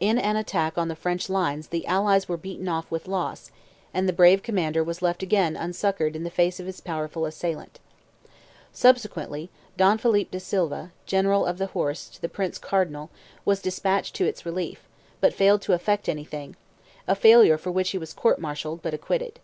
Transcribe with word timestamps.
In 0.00 0.18
an 0.18 0.34
attack 0.34 0.76
on 0.76 0.88
the 0.88 0.96
French 0.96 1.28
lines 1.30 1.68
the 1.68 1.86
Allies 1.86 2.28
were 2.28 2.36
beaten 2.36 2.66
off 2.68 2.90
with 2.90 3.06
loss, 3.06 3.52
and 3.94 4.08
the 4.08 4.12
brave 4.12 4.42
commander 4.42 4.82
was 4.82 5.00
left 5.00 5.22
again 5.22 5.56
unsuccoured 5.56 6.16
in 6.16 6.24
the 6.24 6.28
face 6.28 6.58
of 6.58 6.66
his 6.66 6.80
powerful 6.80 7.24
assailant. 7.24 7.78
Subsequently 8.72 9.48
Don 9.76 9.96
Philip 9.96 10.28
de 10.32 10.40
Silva, 10.40 10.90
General 11.06 11.46
of 11.46 11.58
the 11.58 11.66
Horse 11.68 12.08
to 12.08 12.20
the 12.20 12.28
Prince 12.28 12.58
Cardinal, 12.58 13.10
was 13.44 13.62
despatched 13.62 14.16
to 14.16 14.24
its 14.26 14.44
relief, 14.44 14.88
but 15.20 15.32
failed 15.34 15.62
to 15.62 15.72
effect 15.72 16.08
anything; 16.08 16.56
a 17.06 17.14
failure 17.14 17.56
for 17.56 17.70
which 17.70 17.90
he 17.90 17.98
was 17.98 18.12
court 18.12 18.40
martialed, 18.40 18.82
but 18.82 18.92
acquitted. 18.92 19.38